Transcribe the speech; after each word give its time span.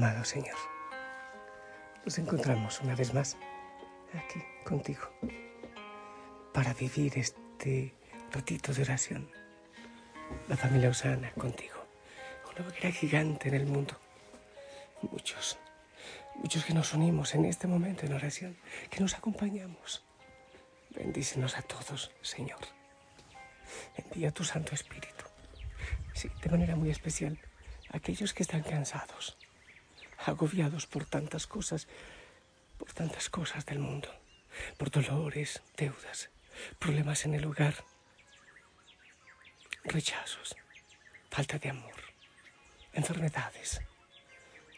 Amado 0.00 0.24
Señor, 0.24 0.56
nos 2.06 2.16
encontramos 2.16 2.80
una 2.80 2.94
vez 2.94 3.12
más 3.12 3.36
aquí 4.14 4.42
contigo 4.64 5.10
para 6.54 6.72
vivir 6.72 7.18
este 7.18 7.94
ratito 8.32 8.72
de 8.72 8.80
oración. 8.80 9.30
La 10.48 10.56
familia 10.56 10.88
Osana 10.88 11.30
contigo, 11.32 11.84
una 12.50 12.66
hoguera 12.66 12.90
gigante 12.90 13.48
en 13.50 13.54
el 13.56 13.66
mundo. 13.66 14.00
Muchos, 15.02 15.58
muchos 16.36 16.64
que 16.64 16.72
nos 16.72 16.94
unimos 16.94 17.34
en 17.34 17.44
este 17.44 17.66
momento 17.66 18.06
en 18.06 18.14
oración, 18.14 18.56
que 18.88 19.00
nos 19.00 19.12
acompañamos. 19.12 20.02
Bendícenos 20.96 21.58
a 21.58 21.60
todos, 21.60 22.10
Señor. 22.22 22.60
Envía 23.96 24.30
tu 24.30 24.44
Santo 24.44 24.74
Espíritu. 24.74 25.26
Sí, 26.14 26.30
de 26.42 26.48
manera 26.48 26.74
muy 26.74 26.88
especial 26.88 27.38
aquellos 27.90 28.32
que 28.32 28.44
están 28.44 28.62
cansados 28.62 29.36
agobiados 30.26 30.86
por 30.86 31.04
tantas 31.04 31.46
cosas, 31.46 31.88
por 32.78 32.92
tantas 32.92 33.28
cosas 33.30 33.64
del 33.66 33.78
mundo, 33.78 34.08
por 34.76 34.90
dolores, 34.90 35.62
deudas, 35.76 36.30
problemas 36.78 37.24
en 37.24 37.34
el 37.34 37.44
hogar, 37.44 37.84
rechazos, 39.84 40.56
falta 41.30 41.58
de 41.58 41.70
amor, 41.70 42.00
enfermedades. 42.92 43.80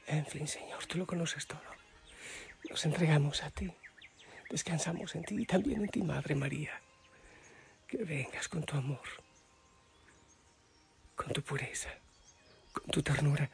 En 0.06 0.26
fin, 0.26 0.46
Señor, 0.46 0.84
tú 0.86 0.98
lo 0.98 1.06
conoces 1.06 1.46
todo. 1.46 1.60
Nos 2.68 2.84
entregamos 2.84 3.42
a 3.42 3.50
ti, 3.50 3.72
descansamos 4.50 5.14
en 5.14 5.24
ti 5.24 5.36
y 5.40 5.46
también 5.46 5.82
en 5.82 5.88
ti, 5.88 6.02
Madre 6.02 6.34
María. 6.34 6.80
Que 7.88 7.98
vengas 8.04 8.48
con 8.48 8.64
tu 8.64 8.76
amor, 8.76 9.06
con 11.14 11.28
tu 11.32 11.42
pureza, 11.42 11.90
con 12.72 12.86
tu 12.86 13.02
ternura 13.02 13.50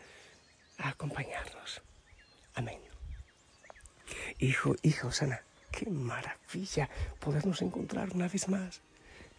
a 0.79 0.91
acompañarnos. 0.91 1.83
Amén. 2.55 2.81
Hijo, 4.39 4.77
hijo, 4.83 5.13
Sana, 5.13 5.43
qué 5.71 5.91
maravilla 5.91 6.89
podernos 7.21 7.63
encontrar 7.63 8.15
una 8.15 8.29
vez 8.29 8.49
más. 8.49 8.81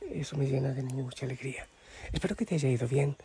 Eso 0.09 0.37
me 0.37 0.45
llena 0.45 0.69
de 0.69 0.83
mucha 0.83 1.25
alegría. 1.25 1.67
Espero 2.11 2.35
que 2.35 2.45
te 2.45 2.55
haya 2.55 2.69
ido 2.69 2.87
bien, 2.87 3.17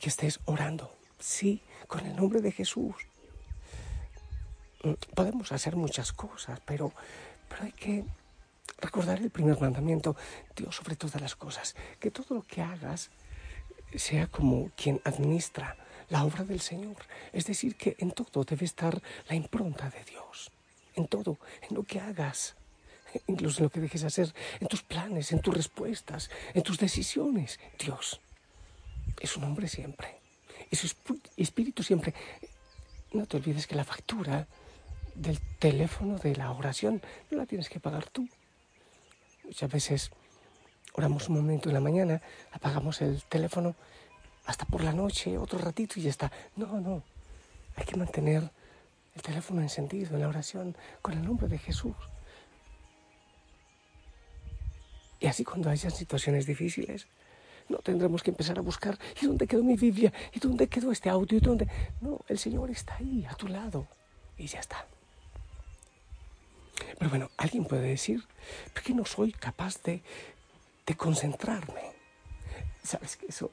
que 0.00 0.08
estés 0.08 0.40
orando, 0.44 0.94
sí, 1.18 1.62
con 1.86 2.06
el 2.06 2.16
nombre 2.16 2.40
de 2.40 2.52
Jesús. 2.52 2.94
Mm, 4.82 4.92
podemos 5.14 5.52
hacer 5.52 5.76
muchas 5.76 6.12
cosas, 6.12 6.60
pero, 6.64 6.92
pero 7.48 7.64
hay 7.64 7.72
que 7.72 8.04
recordar 8.78 9.20
el 9.20 9.30
primer 9.30 9.60
mandamiento, 9.60 10.16
Dios 10.56 10.76
sobre 10.76 10.96
todas 10.96 11.20
las 11.20 11.36
cosas, 11.36 11.76
que 12.00 12.10
todo 12.10 12.34
lo 12.34 12.42
que 12.42 12.62
hagas 12.62 13.10
sea 13.94 14.26
como 14.26 14.70
quien 14.74 15.00
administra 15.04 15.76
la 16.12 16.24
obra 16.24 16.44
del 16.44 16.60
Señor. 16.60 16.96
Es 17.32 17.46
decir, 17.46 17.74
que 17.74 17.96
en 17.98 18.12
todo 18.12 18.44
debe 18.44 18.66
estar 18.66 19.02
la 19.28 19.34
impronta 19.34 19.88
de 19.88 20.04
Dios. 20.04 20.52
En 20.94 21.08
todo, 21.08 21.38
en 21.66 21.74
lo 21.74 21.84
que 21.84 22.00
hagas, 22.00 22.54
incluso 23.26 23.58
en 23.58 23.64
lo 23.64 23.70
que 23.70 23.80
dejes 23.80 24.04
hacer, 24.04 24.32
en 24.60 24.68
tus 24.68 24.82
planes, 24.82 25.32
en 25.32 25.40
tus 25.40 25.54
respuestas, 25.54 26.30
en 26.52 26.62
tus 26.62 26.78
decisiones. 26.78 27.58
Dios 27.78 28.20
es 29.20 29.36
un 29.38 29.44
hombre 29.44 29.68
siempre. 29.68 30.18
Es 30.70 30.80
su 30.80 30.94
espíritu 31.38 31.82
siempre. 31.82 32.12
No 33.14 33.24
te 33.24 33.38
olvides 33.38 33.66
que 33.66 33.74
la 33.74 33.84
factura 33.84 34.46
del 35.14 35.40
teléfono 35.58 36.18
de 36.18 36.36
la 36.36 36.52
oración 36.52 37.00
no 37.30 37.38
la 37.38 37.46
tienes 37.46 37.70
que 37.70 37.80
pagar 37.80 38.06
tú. 38.10 38.28
Muchas 39.44 39.70
veces 39.70 40.10
oramos 40.92 41.30
un 41.30 41.36
momento 41.36 41.70
en 41.70 41.74
la 41.74 41.80
mañana, 41.80 42.20
apagamos 42.52 43.00
el 43.00 43.22
teléfono 43.24 43.74
hasta 44.46 44.64
por 44.64 44.82
la 44.82 44.92
noche, 44.92 45.38
otro 45.38 45.58
ratito 45.58 45.98
y 45.98 46.02
ya 46.02 46.10
está. 46.10 46.32
No, 46.56 46.80
no. 46.80 47.02
Hay 47.76 47.84
que 47.84 47.96
mantener 47.96 48.50
el 49.14 49.22
teléfono 49.22 49.60
encendido 49.60 50.14
en 50.14 50.20
la 50.20 50.28
oración 50.28 50.76
con 51.00 51.14
el 51.14 51.24
nombre 51.24 51.48
de 51.48 51.58
Jesús. 51.58 51.94
Y 55.20 55.26
así 55.26 55.44
cuando 55.44 55.70
haya 55.70 55.88
situaciones 55.90 56.46
difíciles, 56.46 57.06
no 57.68 57.78
tendremos 57.78 58.22
que 58.22 58.30
empezar 58.30 58.58
a 58.58 58.62
buscar, 58.62 58.98
¿y 59.20 59.26
dónde 59.26 59.46
quedó 59.46 59.62
mi 59.62 59.76
Biblia? 59.76 60.12
¿Y 60.32 60.40
dónde 60.40 60.66
quedó 60.66 60.90
este 60.90 61.08
audio? 61.08 61.38
¿Y 61.38 61.40
dónde? 61.40 61.68
No, 62.00 62.20
el 62.26 62.38
Señor 62.38 62.70
está 62.70 62.96
ahí, 62.96 63.24
a 63.30 63.34
tu 63.34 63.46
lado. 63.46 63.86
Y 64.36 64.46
ya 64.46 64.58
está. 64.58 64.84
Pero 66.98 67.08
bueno, 67.08 67.30
alguien 67.36 67.64
puede 67.64 67.88
decir, 67.88 68.24
¿por 68.74 68.82
qué 68.82 68.92
no 68.92 69.04
soy 69.04 69.32
capaz 69.32 69.80
de, 69.84 70.02
de 70.86 70.96
concentrarme? 70.96 71.92
¿Sabes 72.82 73.16
que 73.16 73.26
eso 73.26 73.52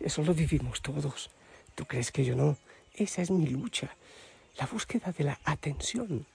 eso 0.00 0.22
lo 0.22 0.34
vivimos 0.34 0.82
todos. 0.82 1.30
¿Tú 1.74 1.84
crees 1.84 2.10
que 2.10 2.24
yo 2.24 2.34
no? 2.34 2.56
Esa 2.94 3.22
es 3.22 3.30
mi 3.30 3.46
lucha, 3.46 3.94
la 4.58 4.66
búsqueda 4.66 5.12
de 5.12 5.24
la 5.24 5.40
atención. 5.44 6.26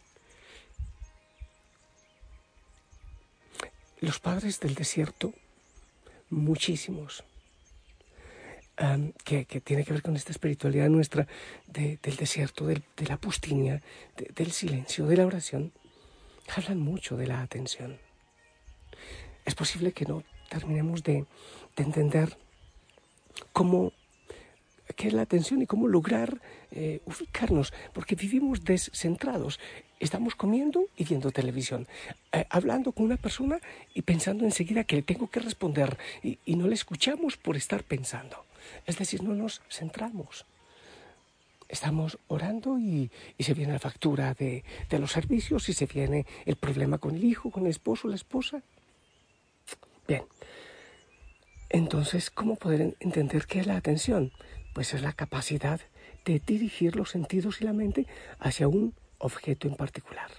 Los 4.02 4.20
padres 4.20 4.60
del 4.60 4.76
desierto, 4.76 5.34
muchísimos, 6.30 7.24
que, 9.24 9.46
tiene 9.64 9.86
que 9.86 9.94
ver 9.94 10.02
con 10.02 10.16
esta 10.16 10.32
espiritualidad 10.32 10.90
nuestra 10.90 11.28
del 11.68 12.16
desierto, 12.18 12.66
de 12.68 12.82
la 13.08 13.18
pustinia, 13.18 13.82
del 14.36 14.52
silencio, 14.52 15.06
de 15.06 15.18
la 15.18 15.26
oración, 15.26 15.72
hablan 16.56 16.80
mucho 16.80 17.16
de 17.16 17.28
la 17.28 17.42
atención. 17.42 17.98
Es 19.46 19.56
posible 19.56 19.92
que 19.92 20.06
no 20.06 20.24
terminemos 20.50 21.04
de 21.04 21.26
entender 21.78 22.38
cómo 23.54 23.94
qué 24.96 25.08
es 25.08 25.14
la 25.14 25.24
atención 25.24 25.62
y 25.62 25.66
cómo 25.66 25.88
lograr 25.88 26.42
eh, 26.72 27.02
ubicarnos, 27.06 27.74
porque 27.94 28.16
vivimos 28.16 28.64
descentrados. 28.64 29.60
Estamos 30.00 30.36
comiendo 30.36 30.86
y 30.98 31.06
viendo 31.06 31.32
televisión, 31.32 31.88
eh, 32.32 32.46
hablando 32.50 32.92
con 32.92 33.06
una 33.06 33.18
persona 33.18 33.60
y 33.94 34.02
pensando 34.04 34.44
enseguida 34.44 34.84
que 34.84 34.98
le 34.98 35.02
tengo 35.02 35.30
que 35.30 35.40
responder 35.40 35.98
y, 36.22 36.38
no 36.56 36.68
le 36.68 36.76
escuchamos 36.76 37.38
por 37.38 37.56
estar 37.56 37.84
pensando. 37.84 38.46
Es 38.86 38.98
decir, 38.98 39.24
no 39.24 39.34
nos 39.34 39.62
centramos. 39.70 40.46
Estamos 41.68 42.20
orando 42.28 42.78
y, 42.78 43.10
y 43.38 43.44
se 43.44 43.54
viene 43.54 43.74
la 43.74 43.80
factura 43.80 44.34
de, 44.34 44.64
de 44.90 45.00
los 45.00 45.12
servicios 45.12 45.68
y 45.70 45.74
se 45.74 45.88
viene 45.88 46.26
el 46.46 46.58
problema 46.58 47.00
con 47.00 47.16
el 47.16 47.24
hijo, 47.24 47.50
con 47.50 47.64
el 47.64 47.70
esposo, 47.70 48.08
la 48.08 48.16
esposa. 48.16 48.62
Bien, 50.08 50.24
entonces, 51.76 52.30
¿cómo 52.30 52.56
poder 52.56 52.96
entender 53.02 53.48
qué 53.48 53.60
es 53.60 53.68
la 53.68 53.76
atención? 53.76 54.32
Pues 54.74 54.94
es 54.94 55.02
la 55.02 55.12
capacidad 55.12 55.82
de 56.24 56.40
dirigir 56.40 56.96
los 56.96 57.10
sentidos 57.10 57.60
y 57.60 57.66
la 57.66 57.74
mente 57.74 58.08
hacia 58.40 58.70
un 58.70 58.96
objeto 59.18 59.68
en 59.68 59.76
particular. 59.76 60.32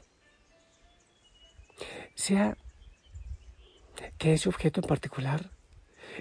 Sea 2.14 2.56
que 4.16 4.32
ese 4.32 4.48
objeto 4.48 4.80
en 4.80 4.86
particular 4.86 5.50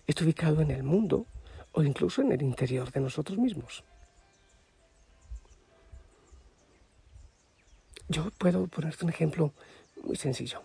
esté 0.06 0.25
ubicado 0.25 0.60
en 0.60 0.69
el 0.69 0.84
mundo 0.84 1.28
o 1.72 1.81
incluso 1.81 2.22
en 2.22 2.34
el 2.34 2.42
interior 2.42 2.92
de 2.92 3.00
nosotros 3.00 3.38
mismos. 3.38 3.86
Yo 8.10 8.31
puedo 8.38 8.68
ponerte 8.68 9.06
un 9.06 9.12
ejemplo 9.12 9.54
muy 10.04 10.18
sencillo. 10.18 10.62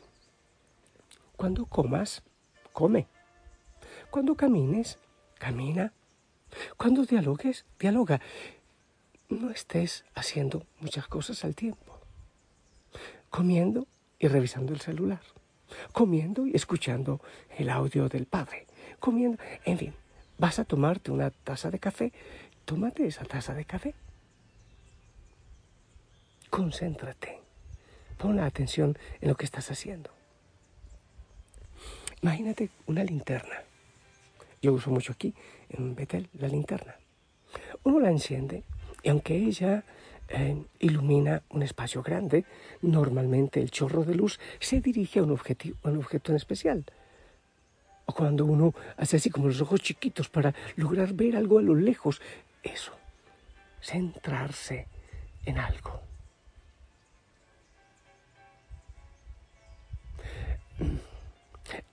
Cuando 1.36 1.66
comas, 1.66 2.24
come. 2.72 3.06
Cuando 4.10 4.34
camines, 4.34 4.98
camina. 5.38 5.92
Cuando 6.76 7.04
dialogues, 7.04 7.64
dialoga. 7.78 8.20
No 9.28 9.50
estés 9.50 10.04
haciendo 10.14 10.66
muchas 10.80 11.06
cosas 11.06 11.44
al 11.44 11.54
tiempo. 11.54 12.00
Comiendo 13.30 13.86
y 14.18 14.26
revisando 14.26 14.72
el 14.72 14.80
celular. 14.80 15.20
Comiendo 15.92 16.46
y 16.46 16.56
escuchando 16.56 17.20
el 17.56 17.70
audio 17.70 18.08
del 18.08 18.26
Padre. 18.26 18.66
comiendo, 18.98 19.38
en 19.64 19.78
fin, 19.78 19.94
vas 20.36 20.58
a 20.58 20.64
tomarte 20.64 21.12
una 21.12 21.30
taza 21.30 21.70
de 21.70 21.78
café, 21.78 22.12
tómate 22.64 23.06
esa 23.06 23.24
taza 23.24 23.54
de 23.54 23.64
café. 23.64 23.94
Concéntrate, 26.50 27.40
pon 28.18 28.36
la 28.36 28.44
atención 28.44 28.98
en 29.20 29.28
lo 29.28 29.36
que 29.36 29.44
estás 29.44 29.70
haciendo. 29.70 30.10
Imagínate 32.20 32.68
una 32.86 33.04
linterna. 33.04 33.69
Yo 34.62 34.74
uso 34.74 34.90
mucho 34.90 35.12
aquí 35.12 35.34
en 35.70 35.94
Betel 35.94 36.28
la 36.34 36.48
linterna. 36.48 36.96
Uno 37.82 37.98
la 37.98 38.10
enciende 38.10 38.62
y 39.02 39.08
aunque 39.08 39.34
ella 39.34 39.84
eh, 40.28 40.62
ilumina 40.80 41.42
un 41.48 41.62
espacio 41.62 42.02
grande, 42.02 42.44
normalmente 42.82 43.60
el 43.60 43.70
chorro 43.70 44.04
de 44.04 44.14
luz 44.14 44.38
se 44.58 44.80
dirige 44.80 45.20
a 45.20 45.22
un, 45.22 45.30
objetivo, 45.30 45.78
a 45.82 45.88
un 45.88 45.96
objeto 45.96 46.32
en 46.32 46.36
especial. 46.36 46.84
O 48.04 48.12
cuando 48.12 48.44
uno 48.44 48.74
hace 48.96 49.16
así 49.16 49.30
como 49.30 49.48
los 49.48 49.60
ojos 49.62 49.80
chiquitos 49.80 50.28
para 50.28 50.54
lograr 50.76 51.14
ver 51.14 51.36
algo 51.36 51.58
a 51.58 51.62
lo 51.62 51.74
lejos. 51.74 52.20
Eso, 52.62 52.92
centrarse 53.80 54.88
en 55.46 55.58
algo. 55.58 56.02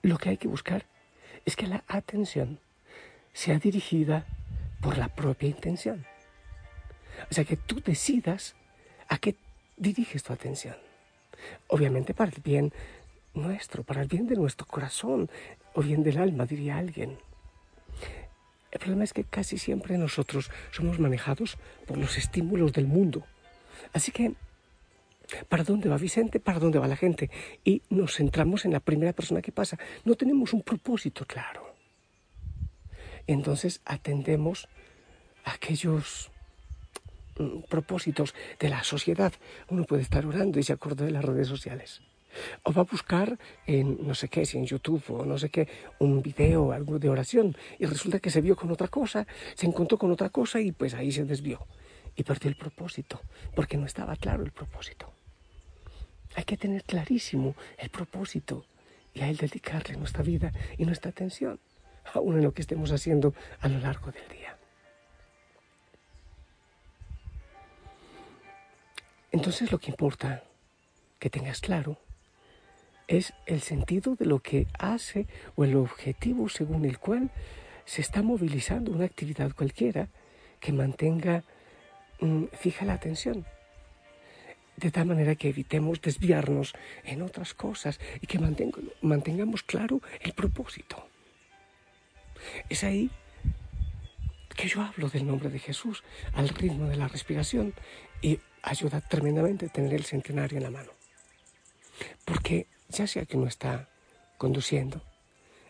Lo 0.02 0.18
que 0.18 0.30
hay 0.30 0.36
que 0.36 0.48
buscar 0.48 0.84
es 1.44 1.56
que 1.56 1.66
la 1.66 1.84
atención 1.88 2.60
sea 3.32 3.58
dirigida 3.58 4.26
por 4.80 4.98
la 4.98 5.08
propia 5.08 5.48
intención. 5.48 6.04
O 7.30 7.34
sea, 7.34 7.44
que 7.44 7.56
tú 7.56 7.80
decidas 7.80 8.54
a 9.08 9.18
qué 9.18 9.34
diriges 9.76 10.22
tu 10.22 10.32
atención. 10.32 10.76
Obviamente 11.68 12.14
para 12.14 12.30
el 12.30 12.42
bien 12.42 12.72
nuestro, 13.34 13.82
para 13.82 14.02
el 14.02 14.08
bien 14.08 14.26
de 14.26 14.36
nuestro 14.36 14.66
corazón 14.66 15.30
o 15.74 15.82
bien 15.82 16.02
del 16.02 16.18
alma, 16.18 16.46
diría 16.46 16.78
alguien. 16.78 17.18
El 18.70 18.80
problema 18.80 19.04
es 19.04 19.12
que 19.12 19.24
casi 19.24 19.58
siempre 19.58 19.96
nosotros 19.96 20.50
somos 20.72 20.98
manejados 20.98 21.56
por 21.86 21.96
los 21.96 22.18
estímulos 22.18 22.72
del 22.72 22.86
mundo. 22.86 23.24
Así 23.92 24.12
que, 24.12 24.34
¿para 25.48 25.64
dónde 25.64 25.88
va 25.88 25.96
Vicente? 25.96 26.40
¿Para 26.40 26.58
dónde 26.58 26.78
va 26.78 26.88
la 26.88 26.96
gente? 26.96 27.30
Y 27.64 27.82
nos 27.90 28.16
centramos 28.16 28.64
en 28.64 28.72
la 28.72 28.80
primera 28.80 29.12
persona 29.12 29.42
que 29.42 29.52
pasa. 29.52 29.78
No 30.04 30.14
tenemos 30.14 30.52
un 30.52 30.62
propósito 30.62 31.24
claro. 31.24 31.74
Entonces 33.26 33.80
atendemos 33.84 34.68
aquellos 35.44 36.30
mm, 37.38 37.60
propósitos 37.68 38.34
de 38.58 38.68
la 38.68 38.82
sociedad. 38.84 39.32
Uno 39.68 39.84
puede 39.84 40.02
estar 40.02 40.24
orando 40.26 40.58
y 40.58 40.62
se 40.62 40.72
acuerda 40.72 41.04
de 41.04 41.12
las 41.12 41.24
redes 41.24 41.48
sociales. 41.48 42.00
O 42.62 42.72
va 42.72 42.82
a 42.82 42.84
buscar 42.84 43.38
en 43.66 44.06
no 44.06 44.14
sé 44.14 44.28
qué, 44.28 44.44
si 44.46 44.58
en 44.58 44.66
YouTube 44.66 45.02
o 45.08 45.24
no 45.24 45.38
sé 45.38 45.48
qué, 45.50 45.68
un 45.98 46.22
video 46.22 46.72
algo 46.72 46.98
de 46.98 47.08
oración 47.08 47.56
y 47.78 47.86
resulta 47.86 48.20
que 48.20 48.30
se 48.30 48.40
vio 48.40 48.54
con 48.54 48.70
otra 48.70 48.88
cosa, 48.88 49.26
se 49.54 49.66
encontró 49.66 49.98
con 49.98 50.10
otra 50.10 50.28
cosa 50.28 50.60
y 50.60 50.72
pues 50.72 50.94
ahí 50.94 51.10
se 51.10 51.24
desvió 51.24 51.66
y 52.16 52.22
perdió 52.24 52.50
el 52.50 52.56
propósito, 52.56 53.20
porque 53.54 53.76
no 53.76 53.86
estaba 53.86 54.16
claro 54.16 54.44
el 54.44 54.52
propósito. 54.52 55.17
Hay 56.38 56.44
que 56.44 56.56
tener 56.56 56.84
clarísimo 56.84 57.56
el 57.78 57.90
propósito 57.90 58.64
y 59.12 59.22
a 59.22 59.28
él 59.28 59.38
dedicarle 59.38 59.96
nuestra 59.96 60.22
vida 60.22 60.52
y 60.76 60.84
nuestra 60.84 61.10
atención 61.10 61.58
aún 62.14 62.36
en 62.36 62.44
lo 62.44 62.54
que 62.54 62.62
estemos 62.62 62.92
haciendo 62.92 63.34
a 63.58 63.68
lo 63.68 63.80
largo 63.80 64.12
del 64.12 64.28
día. 64.28 64.56
Entonces 69.32 69.72
lo 69.72 69.80
que 69.80 69.90
importa 69.90 70.44
que 71.18 71.28
tengas 71.28 71.60
claro 71.60 71.98
es 73.08 73.32
el 73.46 73.60
sentido 73.60 74.14
de 74.14 74.26
lo 74.26 74.38
que 74.38 74.68
hace 74.78 75.26
o 75.56 75.64
el 75.64 75.74
objetivo 75.74 76.48
según 76.48 76.84
el 76.84 77.00
cual 77.00 77.32
se 77.84 78.00
está 78.00 78.22
movilizando 78.22 78.92
una 78.92 79.06
actividad 79.06 79.56
cualquiera 79.56 80.06
que 80.60 80.72
mantenga 80.72 81.42
mm, 82.20 82.44
fija 82.52 82.84
la 82.84 82.92
atención. 82.92 83.44
De 84.78 84.90
tal 84.90 85.06
manera 85.06 85.34
que 85.34 85.48
evitemos 85.48 86.00
desviarnos 86.00 86.74
en 87.04 87.22
otras 87.22 87.52
cosas 87.52 87.98
y 88.20 88.26
que 88.26 88.38
mantengamos 89.02 89.62
claro 89.64 90.00
el 90.20 90.32
propósito. 90.32 91.08
Es 92.68 92.84
ahí 92.84 93.10
que 94.54 94.68
yo 94.68 94.82
hablo 94.82 95.08
del 95.08 95.26
nombre 95.26 95.50
de 95.50 95.58
Jesús 95.58 96.04
al 96.32 96.48
ritmo 96.48 96.86
de 96.86 96.96
la 96.96 97.08
respiración 97.08 97.74
y 98.22 98.38
ayuda 98.62 99.00
tremendamente 99.00 99.68
tener 99.68 99.94
el 99.94 100.04
centenario 100.04 100.58
en 100.58 100.64
la 100.64 100.70
mano. 100.70 100.92
Porque 102.24 102.68
ya 102.88 103.06
sea 103.08 103.24
que 103.24 103.36
uno 103.36 103.48
está 103.48 103.88
conduciendo, 104.36 105.02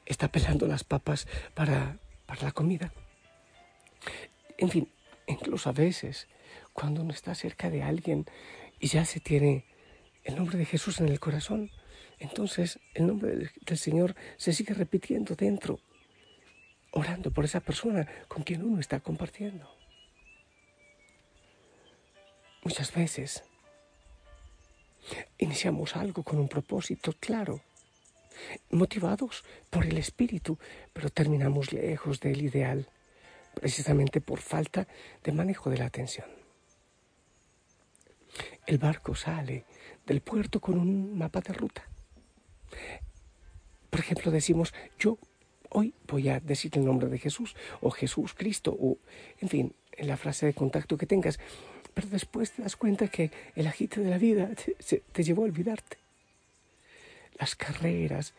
está 0.05 0.29
pelando 0.29 0.67
las 0.67 0.85
papas 0.85 1.27
para, 1.55 1.97
para 2.27 2.43
la 2.43 2.53
comida, 2.53 2.93
en 4.59 4.69
fin, 4.69 4.89
incluso 5.27 5.71
a 5.71 5.73
veces 5.73 6.29
cuando 6.73 7.03
uno 7.03 7.13
está 7.13 7.35
cerca 7.35 7.71
de 7.71 7.83
alguien 7.83 8.27
y 8.81 8.89
ya 8.89 9.05
se 9.05 9.21
tiene 9.21 9.65
el 10.25 10.37
nombre 10.37 10.59
de 10.59 10.65
Jesús 10.65 11.01
en 11.01 11.09
el 11.09 11.21
corazón, 11.21 11.71
entonces 12.19 12.79
el 12.95 13.07
nombre 13.07 13.35
del 13.35 13.79
Señor 13.79 14.15
se 14.37 14.53
sigue 14.53 14.75
repitiendo 14.75 15.35
dentro 15.35 15.81
orando 16.93 17.31
por 17.31 17.45
esa 17.45 17.61
persona 17.61 18.07
con 18.29 18.43
quien 18.43 18.63
uno 18.63 18.81
está 18.81 19.01
compartiendo. 19.01 19.69
Muchas 22.65 22.93
veces 22.93 23.45
iniciamos 25.39 25.97
algo 25.97 26.23
con 26.23 26.39
un 26.39 26.49
propósito 26.49 27.15
claro, 27.19 27.63
motivados 28.71 29.45
por 29.71 29.87
el 29.87 29.97
espíritu, 29.97 30.59
pero 30.93 31.09
terminamos 31.09 31.73
lejos 31.73 32.21
del 32.21 32.43
ideal, 32.43 32.89
precisamente 33.55 34.21
por 34.21 34.41
falta 34.41 34.87
de 35.25 35.33
manejo 35.33 35.71
de 35.71 35.79
la 35.79 35.87
atención. 35.87 36.38
El 38.67 38.79
barco 38.79 39.15
sale 39.15 39.65
del 40.07 40.21
puerto 40.21 40.61
con 40.61 40.79
un 40.79 41.17
mapa 41.17 41.41
de 41.41 41.53
ruta. 41.53 41.89
Por 43.91 44.01
ejemplo, 44.01 44.31
decimos, 44.31 44.75
yo 44.99 45.19
Hoy 45.71 45.95
voy 46.07 46.29
a 46.31 46.41
decir 46.41 46.73
el 46.77 46.85
nombre 46.85 47.09
de 47.09 47.19
Jesús 47.19 47.55
o 47.81 47.91
Jesús 47.91 48.35
Cristo 48.35 48.75
o, 48.79 48.99
en 49.41 49.49
fin, 49.49 49.75
en 49.93 50.09
la 50.09 50.17
frase 50.17 50.47
de 50.47 50.55
contacto 50.55 50.97
que 50.97 51.07
tengas. 51.07 51.39
Pero 51.93 52.09
después 52.09 52.53
te 52.53 52.63
das 52.63 52.77
cuenta 52.77 53.09
que 53.09 53.31
el 53.55 53.67
agite 53.67 54.01
de 54.01 54.11
la 54.11 54.19
vida 54.19 54.51
te, 55.13 55.23
llevó 55.23 55.43
a 55.43 55.47
olvidarte. 55.47 55.99
Las 57.39 57.55
carreras 57.55 58.35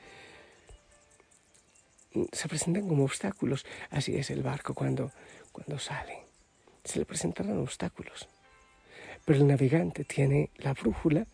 se 2.31 2.47
presentan 2.47 2.87
como 2.87 3.03
obstáculos. 3.03 3.65
Así 3.91 4.15
es 4.15 4.31
el 4.31 4.41
barco 4.41 4.73
cuando, 4.73 5.11
cuando 5.51 5.77
sale. 5.77 6.23
Se 6.83 6.97
le 6.97 7.05
presentarán 7.05 7.59
obstáculos. 7.59 8.27
Pero 9.29 9.41
el 9.41 9.47
navegante 9.47 10.05
tiene 10.05 10.49
la 10.57 10.73
brújula 10.73 11.27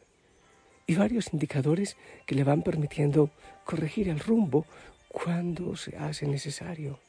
y 0.86 0.96
varios 0.96 1.32
indicadores 1.32 1.96
que 2.26 2.36
le 2.36 2.44
van 2.44 2.62
permitiendo 2.62 3.30
corregir 3.64 4.10
el 4.10 4.20
rumbo 4.20 4.66
cuando 5.08 5.78
se 5.78 5.96
hace 5.96 6.28
necesario. 6.28 7.00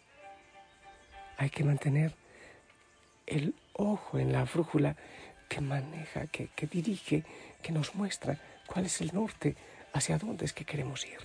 Hay 1.38 1.50
que 1.50 1.64
mantener 1.64 2.14
el 3.26 3.52
ojo 3.72 4.20
en 4.20 4.30
la 4.30 4.44
brújula 4.44 4.94
que 5.48 5.60
maneja, 5.60 6.28
que, 6.28 6.48
dirige, 6.70 7.24
que 7.62 7.72
nos 7.72 7.96
muestra 7.96 8.38
cuál 8.68 8.86
es 8.86 9.00
el 9.00 9.12
norte, 9.12 9.56
hacia 9.92 10.18
dónde 10.18 10.44
es 10.44 10.52
que 10.52 10.64
queremos 10.64 11.04
ir. 11.04 11.18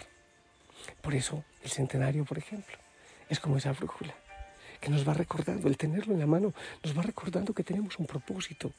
Por 1.01 1.13
eso 1.13 1.43
el 1.63 1.69
centenario, 1.69 2.25
por 2.25 2.39
ejemplo, 2.39 2.77
es 3.29 3.39
como 3.39 3.57
esa 3.57 3.73
brújula, 3.73 4.15
que 4.79 4.89
nos 4.89 5.07
va 5.07 5.13
recordando, 5.13 5.67
el 5.67 5.77
tenerlo 5.77 6.15
en 6.15 6.19
la 6.19 6.25
mano, 6.25 6.51
nos 6.83 6.97
va 6.97 7.03
recordando 7.03 7.53
que 7.53 7.63
tenemos 7.63 7.99
un 7.99 8.07
propósito, 8.07 8.73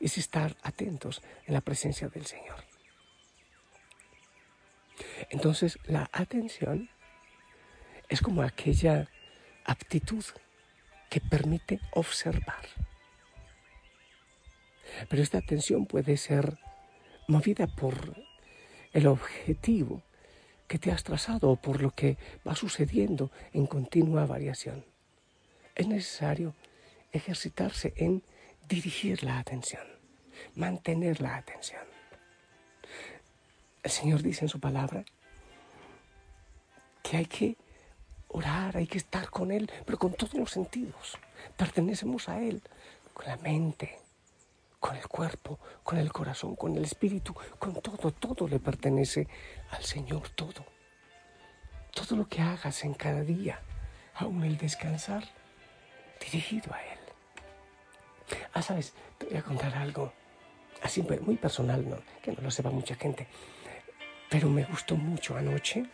es 0.00 0.18
estar 0.18 0.56
atentos 0.62 1.22
en 1.46 1.54
la 1.54 1.60
presencia 1.60 2.08
del 2.08 2.26
Señor. 2.26 2.64
Entonces, 5.30 5.78
la 5.86 6.08
atención 6.12 6.88
es 8.08 8.20
como 8.20 8.42
aquella 8.42 9.08
aptitud 9.64 10.24
que 11.10 11.20
permite 11.20 11.80
observar. 11.92 12.66
Pero 15.08 15.22
esta 15.22 15.38
atención 15.38 15.86
puede 15.86 16.16
ser 16.16 16.58
movida 17.26 17.66
por 17.66 18.14
el 18.92 19.06
objetivo 19.06 20.02
que 20.68 20.78
te 20.78 20.92
has 20.92 21.04
trazado 21.04 21.50
o 21.50 21.56
por 21.56 21.82
lo 21.82 21.90
que 21.90 22.16
va 22.46 22.54
sucediendo 22.54 23.30
en 23.52 23.66
continua 23.66 24.26
variación. 24.26 24.84
Es 25.74 25.88
necesario 25.88 26.54
ejercitarse 27.12 27.92
en 27.96 28.22
dirigir 28.68 29.22
la 29.22 29.38
atención, 29.38 29.86
mantener 30.54 31.20
la 31.20 31.36
atención. 31.36 31.82
El 33.82 33.90
Señor 33.90 34.22
dice 34.22 34.44
en 34.44 34.48
su 34.48 34.60
palabra 34.60 35.04
que 37.02 37.18
hay 37.18 37.26
que 37.26 37.56
orar, 38.28 38.76
hay 38.76 38.86
que 38.86 38.98
estar 38.98 39.30
con 39.30 39.50
Él, 39.50 39.70
pero 39.84 39.98
con 39.98 40.14
todos 40.14 40.34
los 40.34 40.50
sentidos. 40.50 41.18
Pertenecemos 41.56 42.28
a 42.28 42.40
Él, 42.40 42.62
con 43.12 43.26
la 43.26 43.36
mente, 43.36 43.98
con 44.80 44.96
el 44.96 45.06
cuerpo, 45.06 45.58
con 45.82 45.98
el 45.98 46.12
corazón, 46.12 46.56
con 46.56 46.76
el 46.76 46.84
espíritu, 46.84 47.34
con 47.58 47.80
todo, 47.80 48.10
todo 48.12 48.48
le 48.48 48.58
pertenece 48.58 49.28
al 49.70 49.84
Señor, 49.84 50.28
todo. 50.30 50.64
Todo 51.92 52.16
lo 52.16 52.28
que 52.28 52.42
hagas 52.42 52.84
en 52.84 52.94
cada 52.94 53.22
día, 53.22 53.60
aún 54.14 54.42
el 54.44 54.56
descansar 54.56 55.24
dirigido 56.20 56.74
a 56.74 56.82
Él. 56.82 56.93
Ah, 58.52 58.62
sabes, 58.62 58.94
te 59.18 59.26
voy 59.26 59.36
a 59.36 59.42
contar 59.42 59.74
algo 59.76 60.12
así 60.82 61.02
muy 61.02 61.36
personal, 61.36 61.88
¿no? 61.88 61.98
que 62.22 62.32
no 62.32 62.42
lo 62.42 62.50
sepa 62.50 62.70
mucha 62.70 62.94
gente, 62.94 63.26
pero 64.30 64.48
me 64.48 64.64
gustó 64.64 64.96
mucho 64.96 65.36
anoche. 65.36 65.84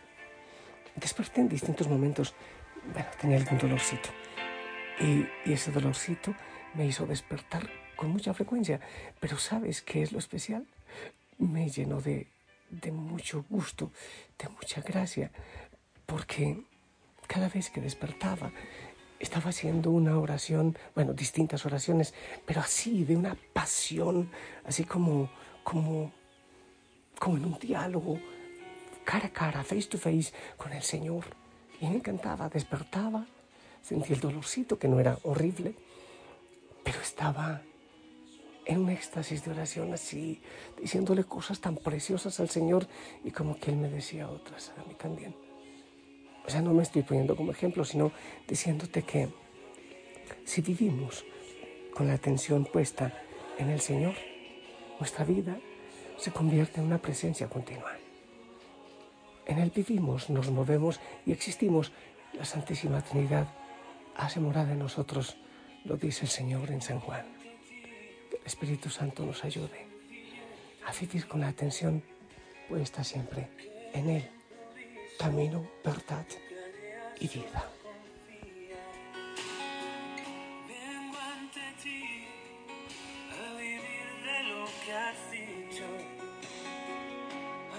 Desperté 0.95 1.41
en 1.41 1.49
distintos 1.49 1.87
momentos, 1.87 2.33
bueno, 2.93 3.07
tenía 3.19 3.37
algún 3.37 3.57
dolorcito, 3.57 4.09
y, 4.99 5.25
y 5.45 5.53
ese 5.53 5.71
dolorcito 5.71 6.35
me 6.73 6.85
hizo 6.85 7.05
despertar 7.05 7.69
con 7.95 8.09
mucha 8.09 8.33
frecuencia, 8.33 8.79
pero 9.19 9.37
¿sabes 9.37 9.81
qué 9.81 10.01
es 10.01 10.11
lo 10.11 10.19
especial? 10.19 10.65
Me 11.37 11.69
llenó 11.69 12.01
de, 12.01 12.27
de 12.69 12.91
mucho 12.91 13.45
gusto, 13.49 13.91
de 14.37 14.49
mucha 14.49 14.81
gracia, 14.81 15.31
porque 16.05 16.63
cada 17.27 17.47
vez 17.47 17.69
que 17.69 17.79
despertaba 17.79 18.51
estaba 19.21 19.49
haciendo 19.49 19.91
una 19.91 20.17
oración, 20.17 20.77
bueno, 20.95 21.13
distintas 21.13 21.65
oraciones, 21.65 22.13
pero 22.45 22.61
así, 22.61 23.03
de 23.03 23.15
una 23.15 23.37
pasión, 23.53 24.29
así 24.65 24.83
como, 24.83 25.29
como, 25.63 26.11
como 27.19 27.37
en 27.37 27.45
un 27.45 27.59
diálogo, 27.59 28.19
cara 29.05 29.27
a 29.27 29.29
cara, 29.29 29.63
face 29.63 29.87
to 29.87 29.97
face 29.97 30.33
con 30.57 30.73
el 30.73 30.81
Señor. 30.81 31.25
Y 31.79 31.87
me 31.87 31.95
encantaba, 31.95 32.49
despertaba, 32.49 33.25
sentía 33.81 34.15
el 34.15 34.21
dolorcito, 34.21 34.77
que 34.77 34.87
no 34.87 34.99
era 34.99 35.17
horrible, 35.23 35.75
pero 36.83 36.99
estaba 37.01 37.61
en 38.65 38.79
un 38.79 38.89
éxtasis 38.89 39.43
de 39.43 39.51
oración 39.51 39.93
así, 39.93 40.41
diciéndole 40.79 41.23
cosas 41.23 41.59
tan 41.59 41.75
preciosas 41.77 42.39
al 42.39 42.49
Señor 42.49 42.87
y 43.23 43.31
como 43.31 43.59
que 43.59 43.71
Él 43.71 43.77
me 43.77 43.89
decía 43.89 44.29
otras 44.29 44.71
a 44.77 44.87
mí 44.87 44.95
también. 44.95 45.50
O 46.45 46.49
sea, 46.49 46.61
no 46.61 46.73
me 46.73 46.83
estoy 46.83 47.03
poniendo 47.03 47.35
como 47.35 47.51
ejemplo, 47.51 47.85
sino 47.85 48.11
diciéndote 48.47 49.03
que 49.03 49.29
si 50.45 50.61
vivimos 50.61 51.25
con 51.93 52.07
la 52.07 52.13
atención 52.13 52.65
puesta 52.65 53.13
en 53.57 53.69
el 53.69 53.79
Señor, 53.79 54.15
nuestra 54.99 55.25
vida 55.25 55.57
se 56.17 56.31
convierte 56.31 56.79
en 56.79 56.87
una 56.87 56.97
presencia 56.97 57.47
continua. 57.47 57.97
En 59.45 59.59
Él 59.59 59.71
vivimos, 59.75 60.29
nos 60.29 60.49
movemos 60.51 60.99
y 61.25 61.31
existimos. 61.31 61.91
La 62.33 62.45
Santísima 62.45 63.01
Trinidad 63.01 63.47
hace 64.15 64.39
morada 64.39 64.71
en 64.71 64.79
nosotros, 64.79 65.37
lo 65.83 65.97
dice 65.97 66.21
el 66.23 66.29
Señor 66.29 66.71
en 66.71 66.81
San 66.81 66.99
Juan. 66.99 67.25
Que 68.29 68.37
el 68.37 68.45
Espíritu 68.45 68.89
Santo 68.89 69.25
nos 69.25 69.43
ayude 69.43 69.85
a 70.85 70.93
vivir 70.93 71.27
con 71.27 71.41
la 71.41 71.49
atención 71.49 72.01
puesta 72.69 73.03
siempre 73.03 73.49
en 73.93 74.09
Él 74.09 74.40
camino, 75.21 75.63
verdad 75.85 76.25
y 77.19 77.27
vida. 77.27 77.61
Vengo 80.67 81.17
ante 81.35 81.65
ti 81.83 82.25
a 83.39 83.53
vivir 83.53 84.07
de 84.27 84.39
lo 84.51 84.65
que 84.83 84.91
has 85.03 85.19
dicho, 85.39 85.87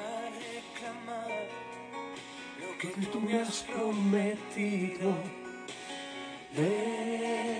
a 0.04 0.06
reclamar 0.46 1.48
lo 2.60 2.70
que 2.78 2.88
tú 3.10 3.20
me 3.20 3.40
has 3.40 3.58
prometido. 3.64 5.08
Ven, 6.56 7.51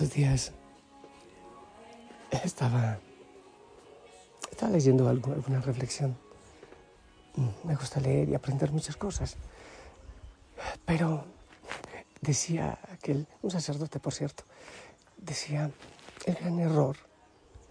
Estos 0.00 0.16
días 0.16 0.52
estaba, 2.30 2.98
estaba 4.50 4.72
leyendo 4.72 5.06
alguna 5.06 5.60
reflexión. 5.60 6.16
Mm, 7.36 7.68
Me 7.68 7.76
gusta 7.76 8.00
leer 8.00 8.30
y 8.30 8.34
aprender 8.34 8.72
muchas 8.72 8.96
cosas. 8.96 9.36
Pero 10.86 11.26
decía 12.22 12.78
aquel, 12.90 13.28
un 13.42 13.50
sacerdote 13.50 14.00
por 14.00 14.14
cierto, 14.14 14.44
decía, 15.18 15.70
el 16.24 16.34
gran 16.34 16.58
error 16.60 16.96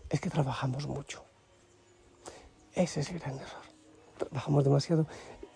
es 0.08 0.22
que 0.22 0.30
trabajamos 0.30 0.86
mucho. 0.86 1.26
Ese 2.74 3.00
es 3.00 3.10
el 3.10 3.18
gran 3.18 3.40
error. 3.40 3.66
Trabajamos 4.20 4.64
demasiado. 4.64 5.08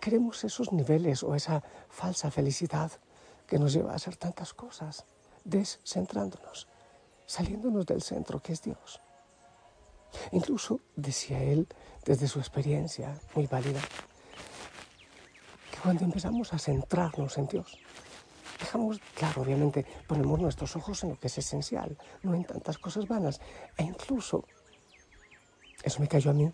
Queremos 0.02 0.44
esos 0.44 0.74
niveles 0.74 1.22
o 1.22 1.36
esa 1.36 1.62
falsa 1.92 2.32
felicidad 2.32 2.92
que 3.46 3.60
nos 3.60 3.74
lleva 3.74 3.92
a 3.92 3.98
hacer 3.98 4.16
tantas 4.16 4.56
cosas, 4.56 5.06
descentrándonos, 5.44 6.68
saliéndonos 7.26 7.86
del 7.86 8.02
centro 8.02 8.42
que 8.42 8.54
es 8.54 8.62
Dios. 8.62 9.02
Incluso, 10.32 10.82
decía 10.96 11.42
él, 11.42 11.68
desde 12.06 12.28
su 12.28 12.40
experiencia 12.40 13.20
muy 13.36 13.48
válida, 13.48 13.82
que 15.72 15.78
cuando 15.82 16.06
empezamos 16.06 16.54
a 16.54 16.60
centrarnos 16.60 17.38
en 17.38 17.48
Dios, 17.48 17.80
dejamos, 18.60 19.00
claro, 19.16 19.42
obviamente, 19.42 19.86
ponemos 20.08 20.40
nuestros 20.40 20.76
ojos 20.76 21.04
en 21.04 21.12
lo 21.12 21.20
que 21.20 21.28
es 21.28 21.38
esencial, 21.38 21.98
no 22.22 22.34
en 22.34 22.46
tantas 22.46 22.78
cosas 22.78 23.08
vanas. 23.08 23.42
E 23.78 23.84
incluso, 23.84 24.46
eso 25.84 26.00
me 26.00 26.08
cayó 26.08 26.32
a 26.32 26.34
mí, 26.34 26.52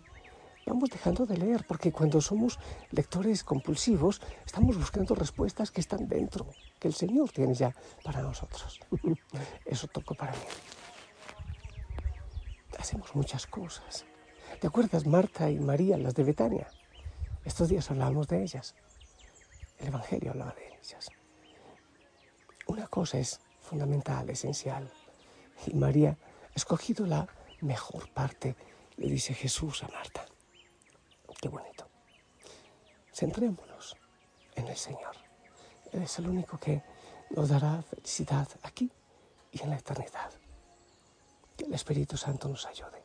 vamos 0.70 0.90
dejando 0.90 1.26
de 1.26 1.36
leer, 1.36 1.64
porque 1.66 1.90
cuando 1.90 2.20
somos 2.20 2.58
lectores 2.92 3.42
compulsivos, 3.42 4.20
estamos 4.46 4.76
buscando 4.76 5.16
respuestas 5.16 5.72
que 5.72 5.80
están 5.80 6.08
dentro, 6.08 6.46
que 6.78 6.86
el 6.86 6.94
Señor 6.94 7.30
tiene 7.32 7.54
ya 7.54 7.74
para 8.04 8.22
nosotros. 8.22 8.78
Eso 9.64 9.88
tocó 9.88 10.14
para 10.14 10.32
mí. 10.32 10.38
Hacemos 12.78 13.14
muchas 13.16 13.46
cosas. 13.48 14.06
¿Te 14.60 14.68
acuerdas 14.68 15.06
Marta 15.06 15.50
y 15.50 15.58
María, 15.58 15.96
las 15.96 16.14
de 16.14 16.22
Betania? 16.22 16.68
Estos 17.44 17.68
días 17.68 17.90
hablábamos 17.90 18.28
de 18.28 18.42
ellas. 18.42 18.76
El 19.78 19.88
Evangelio 19.88 20.30
hablaba 20.30 20.54
de 20.54 20.68
ellas. 20.68 21.08
Una 22.66 22.86
cosa 22.86 23.18
es 23.18 23.40
fundamental, 23.60 24.30
esencial. 24.30 24.88
Y 25.66 25.74
María 25.74 26.16
ha 26.52 26.54
escogido 26.54 27.06
la 27.06 27.26
mejor 27.60 28.08
parte, 28.10 28.54
le 28.96 29.08
dice 29.08 29.34
Jesús 29.34 29.82
a 29.82 29.88
Marta. 29.88 30.29
Qué 31.40 31.48
bonito. 31.48 31.88
Centrémonos 33.12 33.96
en 34.54 34.68
el 34.68 34.76
Señor. 34.76 35.16
Él 35.90 36.02
es 36.02 36.18
el 36.18 36.28
único 36.28 36.58
que 36.58 36.82
nos 37.30 37.48
dará 37.48 37.82
felicidad 37.82 38.46
aquí 38.62 38.90
y 39.50 39.62
en 39.62 39.70
la 39.70 39.78
eternidad. 39.78 40.30
Que 41.56 41.64
el 41.64 41.74
Espíritu 41.74 42.16
Santo 42.16 42.48
nos 42.48 42.66
ayude. 42.66 43.02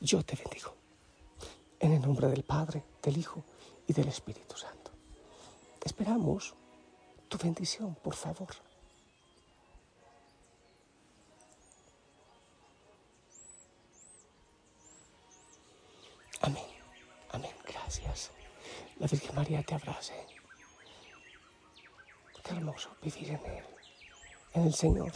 Yo 0.00 0.22
te 0.22 0.36
bendigo. 0.36 0.74
En 1.80 1.92
el 1.92 2.02
nombre 2.02 2.28
del 2.28 2.44
Padre, 2.44 2.84
del 3.02 3.16
Hijo 3.16 3.42
y 3.86 3.92
del 3.92 4.08
Espíritu 4.08 4.56
Santo. 4.56 4.90
Esperamos 5.82 6.54
tu 7.28 7.38
bendición, 7.38 7.94
por 7.94 8.14
favor. 8.14 8.54
Amén. 16.42 16.75
Gracias. 18.02 18.30
La 18.98 19.06
Virgen 19.06 19.34
María 19.34 19.62
te 19.62 19.74
abrace. 19.74 20.12
Qué 22.42 22.50
hermoso 22.52 22.94
vivir 23.02 23.30
en 23.30 23.46
Él, 23.46 23.64
en 24.54 24.66
el 24.66 24.74
Señor. 24.74 25.12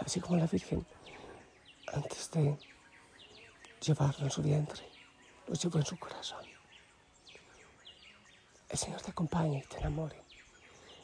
Así 0.00 0.20
como 0.20 0.36
la 0.36 0.46
Virgen, 0.46 0.86
antes 1.92 2.30
de 2.32 2.56
llevarlo 3.80 4.26
en 4.26 4.30
su 4.30 4.42
vientre, 4.42 4.82
lo 5.46 5.54
llevó 5.54 5.78
en 5.78 5.86
su 5.86 5.98
corazón. 5.98 6.44
El 8.68 8.78
Señor 8.78 9.00
te 9.00 9.10
acompañe 9.10 9.58
y 9.58 9.68
te 9.68 9.78
enamore 9.78 10.22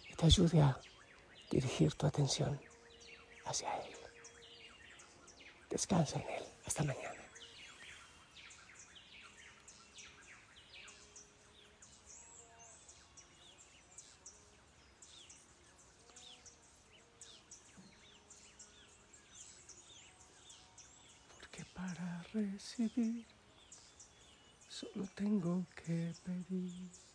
y 0.08 0.14
te 0.14 0.26
ayude 0.26 0.60
a 0.60 0.78
dirigir 1.50 1.94
tu 1.94 2.06
atención 2.06 2.60
hacia 3.46 3.74
Él. 3.78 3.96
Descansa 5.70 6.18
en 6.20 6.28
Él. 6.28 6.44
Hasta 6.66 6.84
mañana. 6.84 7.18
Porque 21.40 21.64
para 21.78 22.24
recibir 22.34 23.24
solo 24.66 25.06
tengo 25.14 25.64
que 25.76 26.12
pedir. 26.24 27.07